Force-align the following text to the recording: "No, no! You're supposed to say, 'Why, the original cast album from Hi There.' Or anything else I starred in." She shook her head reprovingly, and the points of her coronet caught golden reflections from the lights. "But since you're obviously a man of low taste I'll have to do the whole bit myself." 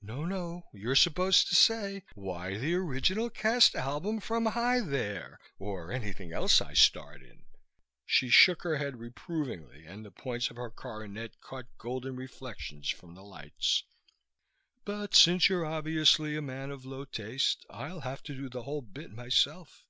"No, 0.00 0.24
no! 0.24 0.68
You're 0.72 0.94
supposed 0.94 1.48
to 1.48 1.56
say, 1.56 2.04
'Why, 2.14 2.56
the 2.56 2.72
original 2.76 3.28
cast 3.28 3.74
album 3.74 4.20
from 4.20 4.46
Hi 4.46 4.78
There.' 4.78 5.40
Or 5.58 5.90
anything 5.90 6.32
else 6.32 6.60
I 6.60 6.72
starred 6.72 7.20
in." 7.20 7.42
She 8.06 8.28
shook 8.28 8.62
her 8.62 8.76
head 8.76 9.00
reprovingly, 9.00 9.84
and 9.84 10.04
the 10.04 10.12
points 10.12 10.50
of 10.50 10.56
her 10.56 10.70
coronet 10.70 11.40
caught 11.40 11.66
golden 11.78 12.14
reflections 12.14 12.90
from 12.90 13.16
the 13.16 13.24
lights. 13.24 13.82
"But 14.84 15.16
since 15.16 15.48
you're 15.48 15.66
obviously 15.66 16.36
a 16.36 16.42
man 16.42 16.70
of 16.70 16.84
low 16.84 17.04
taste 17.04 17.66
I'll 17.68 18.02
have 18.02 18.22
to 18.22 18.36
do 18.36 18.48
the 18.48 18.62
whole 18.62 18.82
bit 18.82 19.10
myself." 19.10 19.84